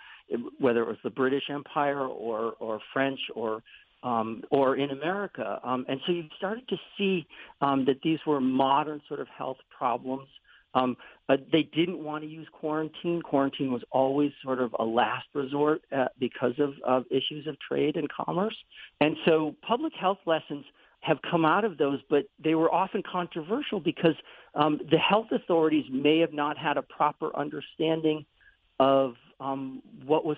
whether 0.60 0.82
it 0.82 0.88
was 0.88 0.98
the 1.04 1.10
British 1.10 1.44
Empire 1.50 2.08
or, 2.08 2.54
or 2.60 2.80
French 2.92 3.20
or 3.36 3.62
um, 4.04 4.44
or 4.52 4.76
in 4.76 4.90
America. 4.90 5.62
Um, 5.64 5.86
and 5.88 5.98
so 6.06 6.12
you 6.12 6.26
started 6.38 6.68
to 6.68 6.76
see 6.98 7.26
um, 7.62 7.86
that 7.86 8.02
these 8.04 8.20
were 8.28 8.42
modern 8.42 9.02
sort 9.08 9.22
of 9.22 9.28
health 9.30 9.60
problems. 9.76 10.28
Um, 10.76 10.98
but 11.28 11.46
they 11.54 11.64
didn't 11.74 12.04
want 12.04 12.24
to 12.24 12.30
use 12.30 12.48
quarantine. 12.52 13.22
Quarantine 13.22 13.72
was 13.72 13.84
always 13.92 14.32
sort 14.44 14.60
of 14.60 14.76
a 14.78 14.84
last 14.84 15.28
resort 15.34 15.84
uh, 15.96 16.08
because 16.20 16.54
of, 16.60 16.74
of 16.84 17.06
issues 17.12 17.48
of 17.48 17.56
trade 17.60 17.96
and 17.96 18.10
commerce. 18.10 18.58
And 19.00 19.16
so 19.26 19.56
public 19.66 19.94
health 19.94 20.20
lessons– 20.26 20.66
have 21.04 21.18
come 21.30 21.44
out 21.44 21.66
of 21.66 21.78
those, 21.78 22.00
but 22.10 22.24
they 22.42 22.56
were 22.56 22.74
often 22.74 23.04
controversial 23.04 23.80
because 23.80 24.16
um, 24.56 24.80
the 24.90 24.98
health 24.98 25.28
authorities 25.32 25.86
may 25.92 26.20
have 26.20 26.34
not 26.34 26.58
had 26.58 26.78
a 26.78 26.82
proper 26.82 27.36
understanding 27.36 28.26
of 28.80 29.16
um, 29.40 29.82
what 30.06 30.26
was 30.26 30.38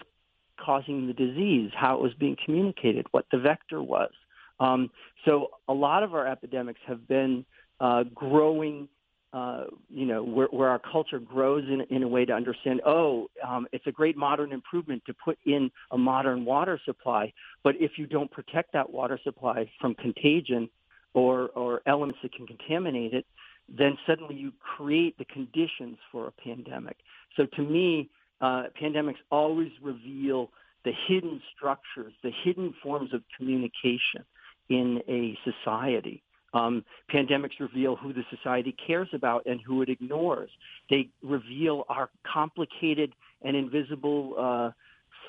causing 0.64 1.08
the 1.08 1.14
disease, 1.14 1.72
how 1.76 1.96
it 1.96 2.02
was 2.02 2.14
being 2.14 2.38
communicated, 2.44 3.06
what 3.12 3.26
the 3.32 3.38
vector 3.38 3.82
was. 3.82 4.12
Um, 4.60 4.90
so 5.26 5.50
a 5.68 5.74
lot 5.74 6.04
of 6.04 6.14
our 6.14 6.28
epidemics 6.28 6.80
have 6.88 7.08
been 7.08 7.46
uh, 7.80 8.04
growing 8.14 8.88
uh, 9.36 9.66
you 9.90 10.06
know, 10.06 10.24
where, 10.24 10.48
where 10.48 10.70
our 10.70 10.80
culture 10.80 11.20
grows 11.20 11.66
in, 11.68 11.82
in 11.94 12.04
a 12.04 12.08
way 12.08 12.24
to 12.24 12.32
understand, 12.32 12.80
oh, 12.86 13.28
um, 13.46 13.68
it's 13.74 13.86
a 13.86 13.92
great 13.92 14.16
modern 14.16 14.54
improvement 14.54 15.04
to 15.06 15.14
put 15.14 15.38
in 15.46 15.70
a 15.92 15.98
modern 15.98 16.46
water 16.46 16.80
supply, 16.86 17.34
but 17.62 17.76
if 17.78 17.92
you 17.98 18.08
don't 18.08 18.32
protect 18.32 18.72
that 18.72 18.90
water 18.90 19.20
supply 19.26 19.70
from 19.82 19.94
contagion 19.96 20.70
or, 21.14 21.50
or 21.50 21.82
elements 21.86 22.18
that 22.24 22.34
can 22.34 22.48
contaminate 22.48 23.14
it, 23.14 23.26
then 23.68 23.98
suddenly 24.06 24.36
you 24.36 24.52
create 24.60 25.18
the 25.18 25.26
conditions 25.26 25.98
for 26.12 26.28
a 26.28 26.32
pandemic. 26.32 26.98
So 27.36 27.46
to 27.46 27.62
me, 27.62 28.10
uh, 28.42 28.64
pandemics 28.82 29.18
always 29.32 29.72
reveal 29.82 30.52
the 30.84 30.94
hidden 31.08 31.42
structures, 31.56 32.14
the 32.24 32.32
hidden 32.44 32.74
forms 32.84 33.14
of 33.14 33.24
communication 33.38 34.24
in 34.70 35.02
a 35.08 35.38
society. 35.44 36.22
Um, 36.54 36.86
pandemics 37.12 37.60
reveal 37.60 37.98
who 37.98 38.14
the 38.14 38.24
society 38.30 38.74
cares 38.88 39.10
about 39.14 39.46
and 39.46 39.60
who 39.60 39.82
it 39.82 39.90
ignores. 39.90 40.50
They 40.90 41.10
reveal 41.22 41.86
our 41.90 42.10
complicated 42.32 43.14
and 43.42 43.58
invisible 43.58 44.36
uh, 44.38 44.72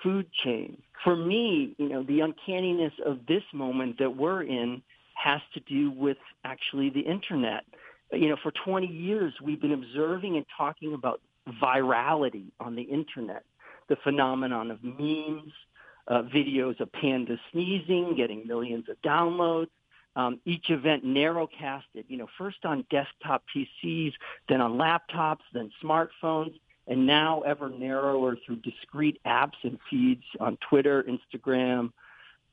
food 0.03 0.27
chain. 0.45 0.81
For 1.03 1.17
me, 1.17 1.75
you 1.79 1.89
know, 1.89 2.05
the 2.05 2.21
uncanniness 2.21 2.93
of 3.05 3.27
this 3.27 3.43
moment 3.53 3.99
that 3.99 4.17
we're 4.17 4.43
in 4.43 4.83
has 5.15 5.41
to 5.55 5.61
do 5.61 5.91
with 5.91 6.19
actually 6.45 6.91
the 6.91 7.01
internet. 7.01 7.65
You 8.13 8.29
know, 8.29 8.37
for 8.43 8.53
20 8.65 8.87
years, 8.87 9.35
we've 9.43 9.61
been 9.61 9.73
observing 9.73 10.37
and 10.37 10.47
talking 10.57 10.95
about 10.95 11.21
virality 11.63 12.47
on 12.61 12.77
the 12.77 12.83
internet, 12.83 13.45
the 13.89 13.97
phenomenon 13.97 14.71
of 14.71 14.83
memes, 14.83 15.53
uh, 16.09 16.23
videos 16.23 16.79
of 16.81 16.91
pandas 16.93 17.39
sneezing, 17.53 18.15
getting 18.17 18.47
millions 18.47 18.89
of 18.89 19.01
downloads, 19.03 19.69
um, 20.17 20.41
each 20.45 20.71
event 20.71 21.05
narrowcasted, 21.05 22.05
you 22.09 22.17
know, 22.17 22.27
first 22.39 22.65
on 22.65 22.85
desktop 22.91 23.45
PCs, 23.55 24.15
then 24.49 24.61
on 24.61 24.75
laptops, 24.75 25.43
then 25.53 25.71
smartphones, 25.83 26.55
and 26.87 27.07
now 27.07 27.43
ever 27.43 27.69
narrower 27.69 28.37
through 28.47 28.57
discrete 28.57 29.21
apps 29.27 29.57
and 29.63 29.79
feeds 29.91 30.25
on 30.41 30.57
Twitter, 30.69 31.05
Instagram, 31.05 31.93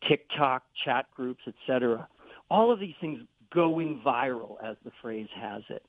TikTok, 0.08 0.64
chat 0.84 1.06
groups, 1.16 1.44
etc. 1.48 2.08
All 2.50 2.72
of 2.72 2.80
these 2.80 2.96
things 3.00 3.22
going 3.54 4.02
viral, 4.06 4.56
as 4.64 4.76
the 4.84 4.92
phrase 5.02 5.28
has 5.36 5.64
it. 5.70 5.84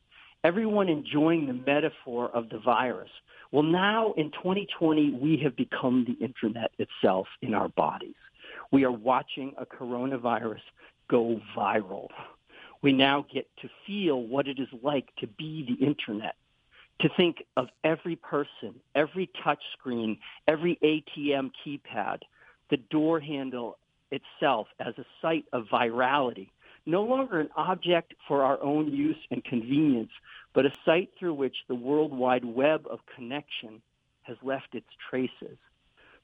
Everyone 0.44 0.88
enjoying 0.88 1.46
the 1.46 1.54
metaphor 1.54 2.30
of 2.34 2.50
the 2.50 2.58
virus. 2.58 3.10
Well, 3.50 3.62
now 3.62 4.12
in 4.12 4.30
2020, 4.32 5.18
we 5.20 5.38
have 5.42 5.56
become 5.56 6.04
the 6.06 6.24
internet 6.24 6.70
itself 6.78 7.26
in 7.40 7.54
our 7.54 7.68
bodies. 7.70 8.14
We 8.70 8.84
are 8.84 8.92
watching 8.92 9.54
a 9.56 9.64
coronavirus 9.64 10.60
go 11.08 11.40
viral. 11.56 12.08
We 12.82 12.92
now 12.92 13.24
get 13.32 13.48
to 13.62 13.70
feel 13.86 14.22
what 14.22 14.46
it 14.46 14.58
is 14.58 14.68
like 14.82 15.08
to 15.20 15.26
be 15.26 15.64
the 15.66 15.86
internet, 15.86 16.34
to 17.00 17.08
think 17.16 17.44
of 17.56 17.68
every 17.82 18.16
person, 18.16 18.74
every 18.94 19.30
touch 19.42 19.62
screen, 19.78 20.18
every 20.46 20.78
ATM 20.82 21.52
keypad, 21.64 22.18
the 22.70 22.76
door 22.76 23.20
handle 23.20 23.78
itself 24.10 24.66
as 24.80 24.94
a 24.98 25.04
site 25.22 25.46
of 25.52 25.64
virality, 25.72 26.48
no 26.86 27.02
longer 27.02 27.40
an 27.40 27.48
object 27.56 28.14
for 28.28 28.42
our 28.42 28.62
own 28.62 28.92
use 28.92 29.16
and 29.30 29.44
convenience, 29.44 30.10
but 30.52 30.66
a 30.66 30.72
site 30.84 31.10
through 31.18 31.34
which 31.34 31.56
the 31.68 31.74
World 31.74 32.12
Wide 32.12 32.44
Web 32.44 32.86
of 32.90 33.00
connection 33.14 33.82
has 34.22 34.36
left 34.42 34.74
its 34.74 34.88
traces. 35.10 35.58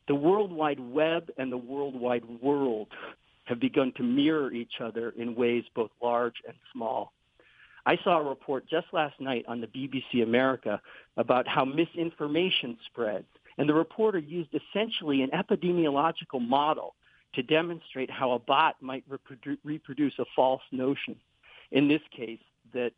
The 0.08 0.14
World 0.14 0.52
Wide 0.52 0.80
Web 0.80 1.30
and 1.36 1.52
the 1.52 1.58
World 1.58 1.98
Wide 1.98 2.24
World 2.40 2.88
have 3.44 3.60
begun 3.60 3.92
to 3.96 4.02
mirror 4.02 4.52
each 4.52 4.80
other 4.80 5.10
in 5.10 5.34
ways 5.34 5.64
both 5.74 5.90
large 6.02 6.36
and 6.46 6.56
small. 6.72 7.12
I 7.86 7.96
saw 8.04 8.20
a 8.20 8.28
report 8.28 8.68
just 8.68 8.86
last 8.92 9.20
night 9.20 9.44
on 9.48 9.60
the 9.60 9.66
BBC 9.66 10.22
America 10.22 10.80
about 11.16 11.48
how 11.48 11.64
misinformation 11.64 12.78
spreads, 12.86 13.26
and 13.56 13.68
the 13.68 13.74
reporter 13.74 14.18
used 14.18 14.50
essentially 14.54 15.22
an 15.22 15.30
epidemiological 15.30 16.40
model 16.40 16.94
to 17.34 17.42
demonstrate 17.42 18.10
how 18.10 18.32
a 18.32 18.38
bot 18.38 18.76
might 18.80 19.04
reprodu- 19.08 19.58
reproduce 19.64 20.18
a 20.18 20.24
false 20.34 20.62
notion. 20.72 21.16
In 21.70 21.88
this 21.88 22.02
case, 22.14 22.40
that 22.72 22.92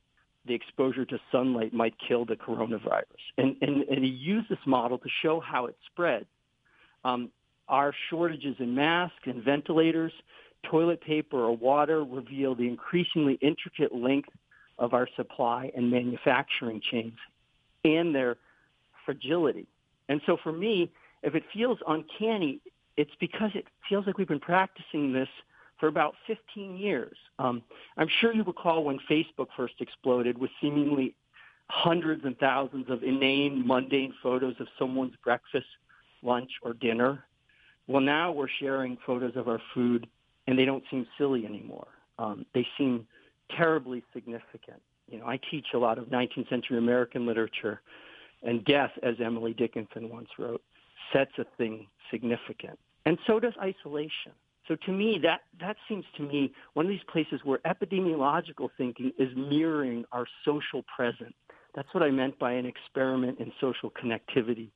the 0.47 0.55
exposure 0.55 1.05
to 1.05 1.19
sunlight 1.31 1.73
might 1.73 1.95
kill 1.99 2.25
the 2.25 2.37
coronavirus. 2.37 3.05
And, 3.39 3.57
and, 3.61 3.83
and 3.83 4.05
he 4.05 4.11
used 4.11 4.49
this 4.49 4.59
model 4.67 4.99
to 4.99 5.09
show 5.23 5.41
how 5.41 5.67
it 5.67 5.77
spread. 5.87 6.27
Um, 7.05 7.31
our 7.69 7.95
shortages 8.11 8.57
in 8.59 8.75
masks 8.75 9.23
and 9.27 9.43
ventilators 9.43 10.13
toilet 10.65 11.01
paper 11.01 11.39
or 11.39 11.57
water 11.57 12.05
reveal 12.05 12.55
the 12.55 12.69
increasingly 12.69 13.35
intricate 13.35 13.95
length 13.95 14.31
of 14.79 14.95
our 14.95 15.09
supply 15.17 15.71
and 15.77 15.91
manufacturing 15.91 16.81
chains 16.91 17.19
and 17.85 18.15
their 18.15 18.37
fragility. 19.05 19.67
And 20.09 20.21
so 20.27 20.37
for 20.43 20.53
me, 20.53 20.91
if 21.23 21.35
it 21.35 21.45
feels 21.53 21.79
uncanny, 21.87 22.61
it's 22.97 23.13
because 23.21 23.51
it 23.55 23.67
feels 23.89 24.07
like 24.07 24.19
we've 24.19 24.29
been 24.29 24.41
practicing 24.41 25.13
this 25.13 25.29
for 25.79 25.89
about 25.89 26.15
15 26.27 26.77
years. 26.77 27.17
Um, 27.39 27.63
I'm 27.97 28.09
sure 28.21 28.33
you 28.33 28.45
recall 28.45 28.85
when 28.85 28.99
Facebook 29.11 29.49
first 29.57 29.75
exploded 29.81 30.39
with 30.39 30.51
seemingly 30.61 31.15
hundreds 31.69 32.25
and 32.25 32.39
thousands 32.39 32.87
of 32.89 33.03
inane, 33.03 33.67
mundane 33.67 34.15
photos 34.23 34.55
of 34.61 34.69
someone's 34.79 35.15
breakfast, 35.25 35.67
lunch, 36.23 36.51
or 36.63 36.75
dinner. 36.75 37.25
Well, 37.89 38.03
now 38.03 38.31
we're 38.31 38.49
sharing 38.61 38.97
photos 39.05 39.33
of 39.37 39.49
our 39.49 39.61
food, 39.75 40.07
and 40.47 40.59
they 40.59 40.65
don't 40.65 40.85
seem 40.91 41.07
silly 41.19 41.47
anymore. 41.47 41.89
Um, 42.19 42.47
they 42.55 42.67
seem 42.79 43.07
terribly 43.57 44.05
significant. 44.13 44.81
You 45.09 45.19
know, 45.19 45.27
I 45.27 45.41
teach 45.51 45.67
a 45.75 45.79
lot 45.79 45.99
of 45.99 46.07
19th 46.07 46.49
century 46.49 46.79
American 46.79 47.27
literature, 47.27 47.81
and 48.43 48.65
death, 48.65 48.93
as 49.03 49.17
Emily 49.25 49.53
Dickinson 49.53 50.09
once 50.09 50.29
wrote, 50.39 50.63
sets 51.13 51.33
a 51.39 51.45
thing 51.57 51.87
significant. 52.11 52.79
And 53.07 53.19
so 53.27 53.41
does 53.41 53.55
isolation. 53.61 54.33
So 54.69 54.77
to 54.87 54.93
me, 54.93 55.19
that, 55.23 55.41
that 55.61 55.77
seems 55.89 56.05
to 56.17 56.23
me 56.23 56.53
one 56.75 56.87
of 56.87 56.91
these 56.91 57.01
places 57.11 57.41
where 57.45 57.59
epidemiological 57.67 58.69
thinking 58.79 59.13
is 59.19 59.29
mirroring 59.37 60.05
our 60.13 60.27
social 60.45 60.85
present. 60.95 61.35
That's 61.75 61.89
what 61.93 62.03
I 62.03 62.11
meant 62.11 62.39
by 62.39 62.53
an 62.53 62.67
experiment 62.67 63.41
in 63.41 63.53
social 63.61 63.91
connectivity 63.91 64.71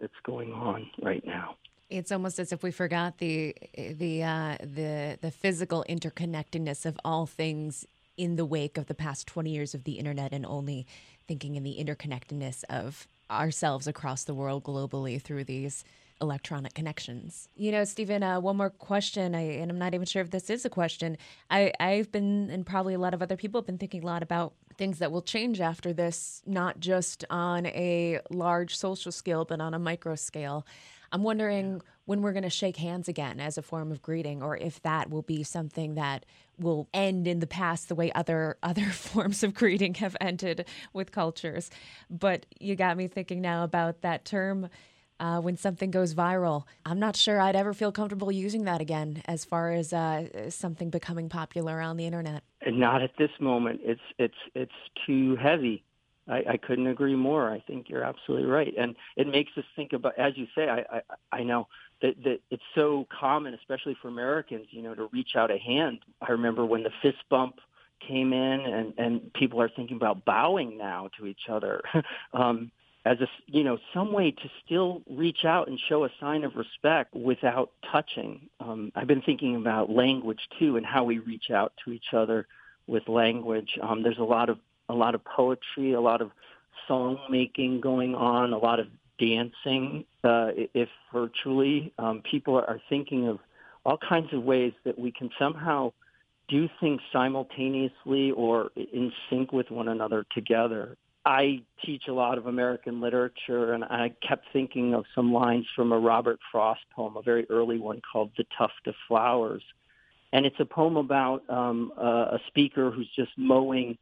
that's 0.00 0.12
going 0.24 0.52
on 0.52 0.90
right 1.02 1.24
now. 1.24 1.56
It's 1.88 2.10
almost 2.10 2.38
as 2.38 2.52
if 2.52 2.62
we 2.62 2.70
forgot 2.70 3.18
the 3.18 3.54
the 3.76 4.22
uh, 4.22 4.56
the 4.60 5.18
the 5.20 5.30
physical 5.30 5.84
interconnectedness 5.88 6.86
of 6.86 6.98
all 7.04 7.26
things 7.26 7.86
in 8.16 8.36
the 8.36 8.44
wake 8.44 8.78
of 8.78 8.86
the 8.86 8.94
past 8.94 9.26
20 9.26 9.50
years 9.50 9.74
of 9.74 9.84
the 9.84 9.92
internet 9.92 10.32
and 10.32 10.46
only 10.46 10.86
thinking 11.26 11.56
in 11.56 11.62
the 11.62 11.76
interconnectedness 11.78 12.64
of 12.68 13.06
ourselves 13.30 13.86
across 13.86 14.24
the 14.24 14.34
world 14.34 14.64
globally 14.64 15.20
through 15.20 15.44
these 15.44 15.84
electronic 16.20 16.74
connections. 16.74 17.48
You 17.56 17.72
know, 17.72 17.84
Stephen, 17.84 18.22
uh, 18.22 18.40
one 18.40 18.56
more 18.56 18.70
question, 18.70 19.34
I, 19.34 19.40
and 19.40 19.70
I'm 19.70 19.78
not 19.78 19.94
even 19.94 20.06
sure 20.06 20.22
if 20.22 20.30
this 20.30 20.48
is 20.50 20.64
a 20.64 20.70
question. 20.70 21.16
I, 21.50 21.72
I've 21.80 22.12
been, 22.12 22.50
and 22.50 22.64
probably 22.64 22.94
a 22.94 22.98
lot 22.98 23.14
of 23.14 23.22
other 23.22 23.36
people 23.36 23.60
have 23.60 23.66
been 23.66 23.78
thinking 23.78 24.02
a 24.02 24.06
lot 24.06 24.22
about 24.22 24.54
things 24.76 24.98
that 24.98 25.12
will 25.12 25.22
change 25.22 25.60
after 25.60 25.92
this, 25.92 26.42
not 26.46 26.80
just 26.80 27.24
on 27.30 27.66
a 27.66 28.20
large 28.30 28.76
social 28.76 29.12
scale, 29.12 29.44
but 29.44 29.60
on 29.60 29.74
a 29.74 29.78
micro 29.78 30.14
scale. 30.14 30.66
I'm 31.14 31.22
wondering 31.22 31.80
when 32.06 32.22
we're 32.22 32.32
going 32.32 32.42
to 32.42 32.50
shake 32.50 32.76
hands 32.76 33.06
again 33.06 33.38
as 33.38 33.56
a 33.56 33.62
form 33.62 33.92
of 33.92 34.02
greeting, 34.02 34.42
or 34.42 34.56
if 34.56 34.82
that 34.82 35.10
will 35.10 35.22
be 35.22 35.44
something 35.44 35.94
that 35.94 36.26
will 36.58 36.88
end 36.92 37.28
in 37.28 37.38
the 37.38 37.46
past 37.46 37.88
the 37.88 37.94
way 37.94 38.10
other 38.12 38.58
other 38.64 38.86
forms 38.90 39.44
of 39.44 39.54
greeting 39.54 39.94
have 39.94 40.16
ended 40.20 40.66
with 40.92 41.12
cultures. 41.12 41.70
But 42.10 42.46
you 42.58 42.74
got 42.74 42.96
me 42.96 43.06
thinking 43.06 43.40
now 43.40 43.62
about 43.62 44.00
that 44.00 44.24
term. 44.24 44.68
Uh, 45.20 45.40
when 45.40 45.56
something 45.56 45.92
goes 45.92 46.12
viral, 46.12 46.64
I'm 46.84 46.98
not 46.98 47.14
sure 47.14 47.40
I'd 47.40 47.54
ever 47.54 47.72
feel 47.72 47.92
comfortable 47.92 48.32
using 48.32 48.64
that 48.64 48.80
again 48.80 49.22
as 49.26 49.44
far 49.44 49.70
as 49.70 49.92
uh, 49.92 50.50
something 50.50 50.90
becoming 50.90 51.28
popular 51.28 51.80
on 51.80 51.96
the 51.96 52.04
internet. 52.04 52.42
And 52.60 52.80
not 52.80 53.00
at 53.00 53.12
this 53.16 53.30
moment. 53.38 53.80
It's 53.84 54.00
it's 54.18 54.34
it's 54.56 54.72
too 55.06 55.36
heavy. 55.36 55.84
I, 56.28 56.42
I 56.50 56.56
couldn't 56.56 56.86
agree 56.86 57.14
more. 57.14 57.50
I 57.50 57.60
think 57.66 57.88
you're 57.88 58.04
absolutely 58.04 58.46
right, 58.48 58.72
and 58.78 58.96
it 59.16 59.26
makes 59.26 59.52
us 59.56 59.64
think 59.76 59.92
about, 59.92 60.18
as 60.18 60.36
you 60.36 60.46
say. 60.54 60.68
I 60.68 60.98
I, 60.98 61.00
I 61.32 61.42
know 61.42 61.68
that 62.02 62.14
that 62.24 62.40
it's 62.50 62.62
so 62.74 63.06
common, 63.10 63.54
especially 63.54 63.96
for 64.00 64.08
Americans, 64.08 64.66
you 64.70 64.82
know, 64.82 64.94
to 64.94 65.08
reach 65.12 65.36
out 65.36 65.50
a 65.50 65.58
hand. 65.58 66.00
I 66.26 66.32
remember 66.32 66.64
when 66.64 66.82
the 66.82 66.92
fist 67.02 67.18
bump 67.28 67.56
came 68.06 68.32
in, 68.32 68.60
and 68.60 68.94
and 68.96 69.32
people 69.34 69.60
are 69.60 69.68
thinking 69.68 69.96
about 69.96 70.24
bowing 70.24 70.78
now 70.78 71.10
to 71.18 71.26
each 71.26 71.48
other. 71.48 71.82
um, 72.32 72.70
as 73.04 73.20
a 73.20 73.28
you 73.46 73.64
know 73.64 73.78
some 73.92 74.12
way 74.12 74.30
to 74.30 74.50
still 74.64 75.02
reach 75.08 75.44
out 75.44 75.68
and 75.68 75.78
show 75.88 76.04
a 76.04 76.10
sign 76.20 76.44
of 76.44 76.56
respect 76.56 77.14
without 77.14 77.72
touching. 77.92 78.48
Um, 78.60 78.92
I've 78.94 79.06
been 79.06 79.22
thinking 79.22 79.56
about 79.56 79.90
language 79.90 80.40
too 80.58 80.76
and 80.76 80.86
how 80.86 81.04
we 81.04 81.18
reach 81.18 81.50
out 81.50 81.74
to 81.84 81.92
each 81.92 82.12
other 82.12 82.46
with 82.86 83.08
language. 83.08 83.78
Um, 83.82 84.02
there's 84.02 84.18
a 84.18 84.24
lot 84.24 84.48
of 84.48 84.58
a 84.94 84.96
lot 84.96 85.14
of 85.14 85.24
poetry, 85.24 85.92
a 85.92 86.00
lot 86.00 86.20
of 86.22 86.30
song 86.86 87.18
making 87.28 87.80
going 87.80 88.14
on, 88.14 88.52
a 88.52 88.58
lot 88.58 88.78
of 88.78 88.86
dancing. 89.18 90.04
Uh, 90.22 90.50
if 90.74 90.88
virtually, 91.12 91.92
um, 91.98 92.22
people 92.30 92.56
are 92.56 92.80
thinking 92.88 93.28
of 93.28 93.38
all 93.84 93.98
kinds 93.98 94.32
of 94.32 94.42
ways 94.42 94.72
that 94.84 94.98
we 94.98 95.12
can 95.12 95.30
somehow 95.38 95.92
do 96.48 96.68
things 96.80 97.00
simultaneously 97.12 98.30
or 98.32 98.70
in 98.76 99.12
sync 99.28 99.52
with 99.52 99.70
one 99.70 99.88
another 99.88 100.24
together. 100.34 100.96
I 101.26 101.62
teach 101.84 102.04
a 102.08 102.12
lot 102.12 102.36
of 102.36 102.46
American 102.46 103.00
literature, 103.00 103.72
and 103.72 103.82
I 103.82 104.12
kept 104.26 104.44
thinking 104.52 104.92
of 104.92 105.06
some 105.14 105.32
lines 105.32 105.66
from 105.74 105.90
a 105.92 105.98
Robert 105.98 106.38
Frost 106.52 106.82
poem, 106.94 107.16
a 107.16 107.22
very 107.22 107.46
early 107.48 107.78
one 107.78 108.02
called 108.12 108.30
"The 108.36 108.44
Tuft 108.56 108.86
of 108.86 108.94
Flowers," 109.08 109.62
and 110.34 110.44
it's 110.44 110.60
a 110.60 110.66
poem 110.66 110.98
about 110.98 111.48
um, 111.48 111.92
a, 111.96 112.36
a 112.36 112.38
speaker 112.48 112.90
who's 112.90 113.08
just 113.16 113.32
mowing 113.38 113.96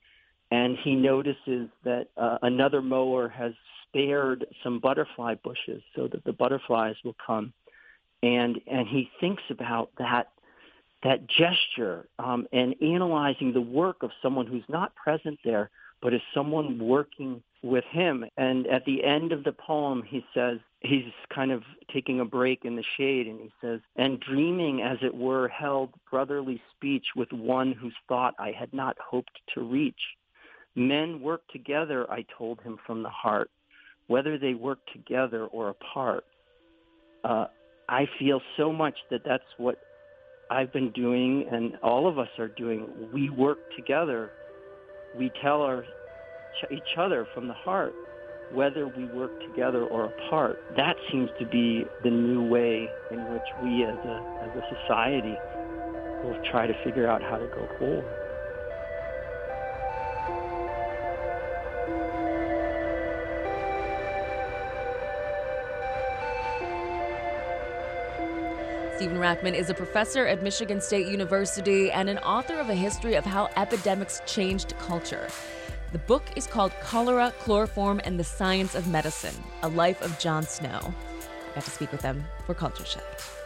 and 0.52 0.76
he 0.84 0.94
notices 0.94 1.70
that 1.82 2.08
uh, 2.18 2.36
another 2.42 2.82
mower 2.82 3.26
has 3.26 3.54
spared 3.88 4.44
some 4.62 4.80
butterfly 4.80 5.34
bushes 5.42 5.82
so 5.96 6.06
that 6.08 6.22
the 6.24 6.32
butterflies 6.32 6.94
will 7.04 7.16
come. 7.26 7.54
And 8.22 8.60
and 8.70 8.86
he 8.86 9.08
thinks 9.18 9.42
about 9.48 9.90
that 9.98 10.28
that 11.02 11.26
gesture 11.26 12.06
um, 12.18 12.46
and 12.52 12.74
analyzing 12.82 13.54
the 13.54 13.62
work 13.62 14.02
of 14.02 14.10
someone 14.22 14.46
who's 14.46 14.64
not 14.68 14.94
present 14.94 15.38
there 15.42 15.70
but 16.02 16.12
is 16.12 16.20
someone 16.34 16.80
working 16.80 17.40
with 17.62 17.84
him. 17.92 18.24
And 18.36 18.66
at 18.66 18.84
the 18.84 19.04
end 19.04 19.32
of 19.32 19.44
the 19.44 19.52
poem 19.52 20.02
he 20.06 20.22
says 20.34 20.58
he's 20.80 21.10
kind 21.34 21.50
of 21.50 21.62
taking 21.94 22.20
a 22.20 22.26
break 22.26 22.66
in 22.66 22.76
the 22.76 22.84
shade 22.98 23.26
and 23.26 23.40
he 23.40 23.52
says 23.62 23.80
and 23.96 24.20
dreaming 24.20 24.82
as 24.82 24.98
it 25.00 25.14
were 25.14 25.48
held 25.48 25.94
brotherly 26.10 26.60
speech 26.76 27.06
with 27.16 27.32
one 27.32 27.72
whose 27.72 27.94
thought 28.08 28.34
i 28.38 28.50
had 28.50 28.72
not 28.74 28.96
hoped 28.98 29.38
to 29.54 29.62
reach 29.62 30.00
Men 30.74 31.20
work 31.20 31.42
together, 31.52 32.10
I 32.10 32.24
told 32.36 32.60
him 32.62 32.78
from 32.86 33.02
the 33.02 33.10
heart, 33.10 33.50
whether 34.06 34.38
they 34.38 34.54
work 34.54 34.78
together 34.92 35.46
or 35.46 35.68
apart. 35.70 36.24
Uh, 37.24 37.46
I 37.88 38.08
feel 38.18 38.40
so 38.56 38.72
much 38.72 38.94
that 39.10 39.22
that's 39.24 39.44
what 39.58 39.78
I've 40.50 40.72
been 40.72 40.90
doing 40.92 41.46
and 41.50 41.76
all 41.82 42.08
of 42.08 42.18
us 42.18 42.28
are 42.38 42.48
doing. 42.48 42.86
We 43.12 43.30
work 43.30 43.58
together. 43.76 44.30
We 45.16 45.30
tell 45.42 45.62
our, 45.62 45.84
each 46.70 46.96
other 46.96 47.26
from 47.34 47.48
the 47.48 47.54
heart 47.54 47.94
whether 48.52 48.86
we 48.86 49.06
work 49.06 49.30
together 49.48 49.84
or 49.84 50.06
apart. 50.06 50.58
That 50.76 50.96
seems 51.10 51.30
to 51.38 51.46
be 51.46 51.84
the 52.02 52.10
new 52.10 52.42
way 52.42 52.88
in 53.10 53.32
which 53.32 53.42
we 53.62 53.84
as 53.84 53.94
a, 53.94 54.40
as 54.42 54.50
a 54.56 54.76
society 54.82 55.36
will 56.24 56.38
try 56.50 56.66
to 56.66 56.74
figure 56.84 57.08
out 57.08 57.22
how 57.22 57.38
to 57.38 57.46
go 57.46 57.68
forward. 57.78 58.21
Stephen 69.02 69.18
Rachman 69.18 69.54
is 69.54 69.68
a 69.68 69.74
professor 69.74 70.28
at 70.28 70.44
Michigan 70.44 70.80
State 70.80 71.08
University 71.08 71.90
and 71.90 72.08
an 72.08 72.18
author 72.18 72.60
of 72.60 72.68
a 72.68 72.74
history 72.76 73.16
of 73.16 73.24
how 73.24 73.48
epidemics 73.56 74.22
changed 74.26 74.78
culture. 74.78 75.26
The 75.90 75.98
book 75.98 76.22
is 76.36 76.46
called 76.46 76.70
Cholera, 76.80 77.34
Chloroform, 77.40 78.00
and 78.04 78.16
the 78.16 78.22
Science 78.22 78.76
of 78.76 78.86
Medicine 78.86 79.34
A 79.64 79.68
Life 79.68 80.00
of 80.02 80.16
John 80.20 80.44
Snow. 80.44 80.94
I 81.50 81.54
got 81.56 81.64
to 81.64 81.70
speak 81.72 81.90
with 81.90 82.02
them 82.02 82.24
for 82.46 82.54
Culture 82.54 82.84
Shift. 82.84 83.41